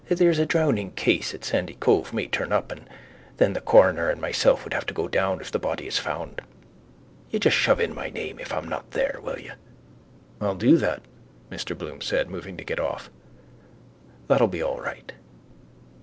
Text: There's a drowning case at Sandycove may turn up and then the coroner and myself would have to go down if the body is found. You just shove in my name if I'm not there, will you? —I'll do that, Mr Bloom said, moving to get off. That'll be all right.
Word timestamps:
There's 0.09 0.39
a 0.39 0.47
drowning 0.47 0.93
case 0.93 1.31
at 1.35 1.41
Sandycove 1.41 2.11
may 2.11 2.25
turn 2.25 2.51
up 2.51 2.71
and 2.71 2.89
then 3.37 3.53
the 3.53 3.61
coroner 3.61 4.09
and 4.09 4.19
myself 4.19 4.63
would 4.63 4.73
have 4.73 4.87
to 4.87 4.95
go 4.95 5.07
down 5.07 5.39
if 5.41 5.51
the 5.51 5.59
body 5.59 5.85
is 5.85 5.99
found. 5.99 6.41
You 7.29 7.37
just 7.37 7.55
shove 7.55 7.79
in 7.79 7.93
my 7.93 8.09
name 8.09 8.39
if 8.39 8.51
I'm 8.51 8.67
not 8.67 8.89
there, 8.89 9.19
will 9.21 9.37
you? 9.39 9.51
—I'll 10.41 10.55
do 10.55 10.75
that, 10.77 11.03
Mr 11.51 11.77
Bloom 11.77 12.01
said, 12.01 12.31
moving 12.31 12.57
to 12.57 12.63
get 12.65 12.79
off. 12.79 13.11
That'll 14.27 14.47
be 14.47 14.63
all 14.63 14.81
right. 14.81 15.11